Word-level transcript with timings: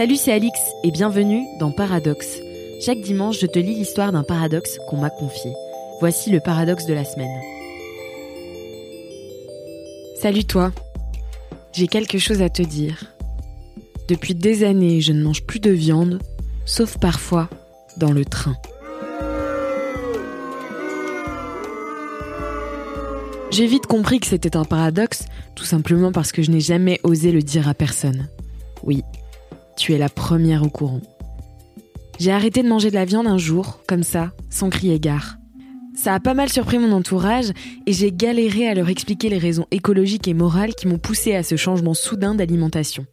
Salut, 0.00 0.16
c'est 0.16 0.32
Alix 0.32 0.58
et 0.82 0.90
bienvenue 0.90 1.44
dans 1.58 1.72
Paradoxe. 1.72 2.38
Chaque 2.80 3.02
dimanche, 3.02 3.38
je 3.38 3.44
te 3.44 3.58
lis 3.58 3.74
l'histoire 3.74 4.12
d'un 4.12 4.22
paradoxe 4.22 4.78
qu'on 4.88 4.96
m'a 4.96 5.10
confié. 5.10 5.52
Voici 6.00 6.30
le 6.30 6.40
paradoxe 6.40 6.86
de 6.86 6.94
la 6.94 7.04
semaine. 7.04 7.28
Salut 10.18 10.46
toi. 10.46 10.72
J'ai 11.74 11.86
quelque 11.86 12.16
chose 12.16 12.40
à 12.40 12.48
te 12.48 12.62
dire. 12.62 13.12
Depuis 14.08 14.34
des 14.34 14.64
années, 14.64 15.02
je 15.02 15.12
ne 15.12 15.22
mange 15.22 15.42
plus 15.42 15.60
de 15.60 15.70
viande, 15.70 16.18
sauf 16.64 16.96
parfois 16.96 17.50
dans 17.98 18.12
le 18.12 18.24
train. 18.24 18.56
J'ai 23.50 23.66
vite 23.66 23.84
compris 23.84 24.18
que 24.18 24.26
c'était 24.26 24.56
un 24.56 24.64
paradoxe, 24.64 25.26
tout 25.54 25.66
simplement 25.66 26.10
parce 26.10 26.32
que 26.32 26.40
je 26.40 26.50
n'ai 26.50 26.60
jamais 26.60 27.00
osé 27.02 27.32
le 27.32 27.42
dire 27.42 27.68
à 27.68 27.74
personne. 27.74 28.30
Oui, 28.82 29.02
la 29.98 30.08
première 30.08 30.62
au 30.62 30.68
courant. 30.68 31.00
J'ai 32.18 32.32
arrêté 32.32 32.62
de 32.62 32.68
manger 32.68 32.90
de 32.90 32.94
la 32.94 33.04
viande 33.04 33.26
un 33.26 33.38
jour, 33.38 33.80
comme 33.86 34.02
ça, 34.02 34.32
sans 34.50 34.68
crier 34.68 35.00
gare. 35.00 35.36
Ça 35.94 36.14
a 36.14 36.20
pas 36.20 36.34
mal 36.34 36.48
surpris 36.48 36.78
mon 36.78 36.92
entourage 36.92 37.50
et 37.86 37.92
j'ai 37.92 38.12
galéré 38.12 38.68
à 38.68 38.74
leur 38.74 38.88
expliquer 38.88 39.28
les 39.28 39.38
raisons 39.38 39.66
écologiques 39.70 40.28
et 40.28 40.34
morales 40.34 40.74
qui 40.74 40.86
m'ont 40.86 40.98
poussé 40.98 41.34
à 41.34 41.42
ce 41.42 41.56
changement 41.56 41.94
soudain 41.94 42.34
d'alimentation. 42.34 43.06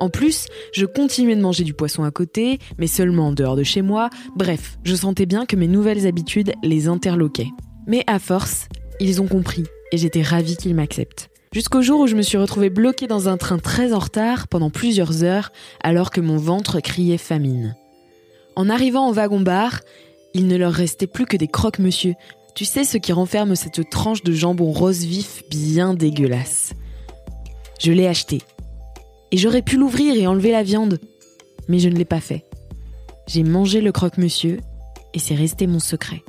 En 0.00 0.08
plus, 0.08 0.46
je 0.72 0.86
continuais 0.86 1.36
de 1.36 1.40
manger 1.40 1.64
du 1.64 1.74
poisson 1.74 2.04
à 2.04 2.10
côté, 2.10 2.58
mais 2.78 2.86
seulement 2.86 3.28
en 3.28 3.32
dehors 3.32 3.56
de 3.56 3.62
chez 3.62 3.82
moi. 3.82 4.10
Bref, 4.36 4.78
je 4.82 4.94
sentais 4.94 5.26
bien 5.26 5.46
que 5.46 5.56
mes 5.56 5.68
nouvelles 5.68 6.06
habitudes 6.06 6.52
les 6.62 6.88
interloquaient. 6.88 7.50
Mais 7.86 8.02
à 8.06 8.18
force, 8.18 8.68
ils 9.00 9.20
ont 9.20 9.28
compris 9.28 9.64
et 9.92 9.98
j'étais 9.98 10.22
ravie 10.22 10.56
qu'ils 10.56 10.74
m'acceptent. 10.74 11.31
Jusqu'au 11.52 11.82
jour 11.82 12.00
où 12.00 12.06
je 12.06 12.16
me 12.16 12.22
suis 12.22 12.38
retrouvée 12.38 12.70
bloquée 12.70 13.06
dans 13.06 13.28
un 13.28 13.36
train 13.36 13.58
très 13.58 13.92
en 13.92 13.98
retard 13.98 14.48
pendant 14.48 14.70
plusieurs 14.70 15.22
heures 15.22 15.52
alors 15.82 16.10
que 16.10 16.22
mon 16.22 16.38
ventre 16.38 16.80
criait 16.80 17.18
famine. 17.18 17.76
En 18.56 18.70
arrivant 18.70 19.10
au 19.10 19.12
wagon-bar, 19.12 19.80
il 20.32 20.46
ne 20.46 20.56
leur 20.56 20.72
restait 20.72 21.06
plus 21.06 21.26
que 21.26 21.36
des 21.36 21.48
croque-monsieur. 21.48 22.14
Tu 22.54 22.64
sais 22.64 22.84
ce 22.84 22.96
qui 22.96 23.12
renferme 23.12 23.54
cette 23.54 23.90
tranche 23.90 24.22
de 24.22 24.32
jambon 24.32 24.72
rose 24.72 25.04
vif 25.04 25.42
bien 25.50 25.92
dégueulasse. 25.92 26.72
Je 27.78 27.92
l'ai 27.92 28.06
acheté. 28.06 28.40
Et 29.30 29.36
j'aurais 29.36 29.62
pu 29.62 29.76
l'ouvrir 29.76 30.16
et 30.16 30.26
enlever 30.26 30.52
la 30.52 30.62
viande. 30.62 31.00
Mais 31.68 31.80
je 31.80 31.90
ne 31.90 31.96
l'ai 31.96 32.06
pas 32.06 32.20
fait. 32.20 32.46
J'ai 33.26 33.42
mangé 33.42 33.82
le 33.82 33.92
croque-monsieur 33.92 34.60
et 35.12 35.18
c'est 35.18 35.34
resté 35.34 35.66
mon 35.66 35.80
secret. 35.80 36.22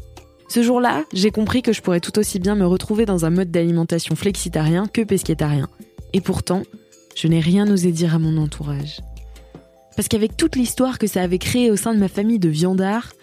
Ce 0.48 0.62
jour-là, 0.62 1.04
j'ai 1.14 1.32
compris 1.32 1.62
que 1.62 1.74
je 1.74 1.82
pourrais 1.82 2.00
tout 2.00 2.20
aussi 2.20 2.40
bien 2.40 2.56
me 2.56 2.66
retrouver 2.66 3.06
dans 3.06 3.26
un 3.26 3.30
mode 3.30 3.52
d'alimentation 3.52 4.16
flexitarien 4.16 4.86
que 4.88 5.02
pesquetarien. 5.02 5.68
Et 6.14 6.22
pourtant, 6.22 6.64
je 7.16 7.28
n'ai 7.28 7.40
rien 7.40 7.70
osé 7.72 7.92
dire 7.92 8.14
à 8.14 8.20
mon 8.20 8.38
entourage. 8.38 9.02
Parce 9.96 10.08
qu'avec 10.08 10.38
toute 10.38 10.56
l'histoire 10.56 11.00
que 11.00 11.08
ça 11.08 11.22
avait 11.22 11.40
créée 11.40 11.72
au 11.72 11.76
sein 11.76 11.94
de 11.94 12.00
ma 12.00 12.08
famille 12.08 12.40
de 12.40 12.50
viandards, 12.50 13.14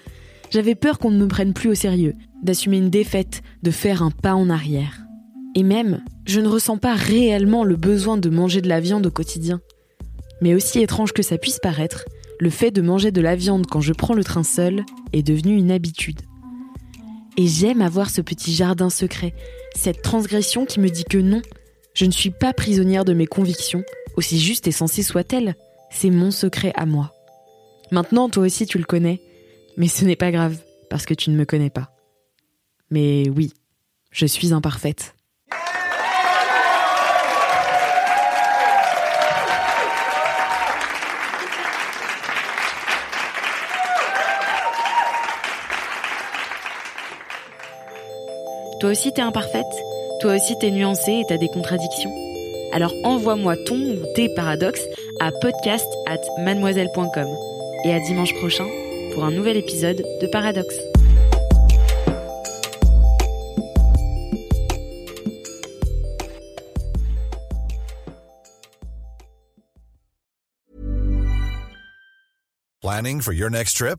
j'avais 0.51 0.75
peur 0.75 0.99
qu'on 0.99 1.11
ne 1.11 1.19
me 1.19 1.29
prenne 1.29 1.53
plus 1.53 1.71
au 1.71 1.75
sérieux, 1.75 2.15
d'assumer 2.43 2.79
une 2.79 2.91
défaite, 2.91 3.43
de 3.63 3.71
faire 3.71 4.03
un 4.03 4.11
pas 4.11 4.35
en 4.35 4.51
arrière. 4.51 5.01
Et 5.55 5.63
même, 5.63 6.03
je 6.27 6.41
ne 6.41 6.49
ressens 6.49 6.79
pas 6.79 6.95
réellement 6.95 7.65
le 7.65 7.77
besoin 7.77 8.17
de 8.17 8.31
manger 8.31 8.61
de 8.61 8.69
la 8.69 8.81
viande 8.81 9.07
au 9.07 9.11
quotidien. 9.11 9.61
Mais 10.41 10.55
aussi 10.55 10.81
étrange 10.81 11.13
que 11.13 11.23
ça 11.23 11.39
puisse 11.39 11.59
paraître, 11.59 12.05
le 12.39 12.51
fait 12.51 12.71
de 12.71 12.83
manger 12.83 13.11
de 13.11 13.21
la 13.21 13.37
viande 13.37 13.67
quand 13.67 13.81
je 13.81 13.93
prends 13.93 14.15
le 14.15 14.25
train 14.25 14.45
seul 14.45 14.85
est 15.13 15.23
devenu 15.23 15.57
une 15.57 15.71
habitude. 15.71 16.21
Et 17.41 17.47
j'aime 17.47 17.81
avoir 17.81 18.11
ce 18.11 18.21
petit 18.21 18.53
jardin 18.53 18.91
secret, 18.91 19.33
cette 19.75 20.03
transgression 20.03 20.67
qui 20.67 20.79
me 20.79 20.91
dit 20.91 21.05
que 21.05 21.17
non, 21.17 21.41
je 21.95 22.05
ne 22.05 22.11
suis 22.11 22.29
pas 22.29 22.53
prisonnière 22.53 23.07
de 23.07 23.15
mes 23.15 23.27
convictions, 23.27 23.83
aussi 24.19 24.39
juste 24.39 24.69
et 24.69 24.73
sensée 24.73 25.03
soit-elle. 25.03 25.55
C'est 25.91 26.11
mon 26.11 26.33
secret 26.33 26.71
à 26.75 26.85
moi. 26.85 27.15
Maintenant, 27.93 28.29
toi 28.29 28.45
aussi, 28.45 28.67
tu 28.67 28.77
le 28.77 28.85
connais, 28.85 29.23
mais 29.79 29.89
ce 29.89 30.05
n'est 30.05 30.17
pas 30.17 30.33
grave, 30.33 30.59
parce 30.91 31.07
que 31.07 31.15
tu 31.15 31.31
ne 31.31 31.37
me 31.37 31.47
connais 31.47 31.71
pas. 31.71 31.97
Mais 32.91 33.31
oui, 33.31 33.55
je 34.11 34.27
suis 34.27 34.53
imparfaite. 34.53 35.15
Toi 48.81 48.91
aussi 48.93 49.13
t'es 49.13 49.21
imparfaite 49.21 49.67
Toi 50.21 50.37
aussi 50.37 50.59
t'es 50.59 50.71
nuancée 50.71 51.13
et 51.13 51.25
t'as 51.29 51.37
des 51.37 51.49
contradictions 51.49 52.11
Alors 52.73 52.95
envoie-moi 53.05 53.55
ton 53.67 53.77
ou 53.77 53.99
tes 54.15 54.31
paradoxes 54.35 54.87
à 55.21 55.31
podcast 55.33 55.87
at 56.07 56.21
mademoiselle.com 56.43 57.29
et 57.85 57.93
à 57.93 58.01
dimanche 58.01 58.35
prochain 58.37 58.67
pour 59.13 59.25
un 59.25 59.33
nouvel 59.33 59.59
épisode 59.59 60.03
de 60.23 60.27
Paradoxe. 60.29 60.81
Planning 72.81 73.21
for 73.21 73.35
your 73.35 73.51
next 73.51 73.77
trip? 73.77 73.99